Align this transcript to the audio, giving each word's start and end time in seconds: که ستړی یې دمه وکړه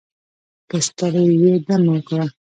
که 0.69 0.77
ستړی 0.87 1.25
یې 1.43 1.53
دمه 1.65 1.87
وکړه 1.93 2.25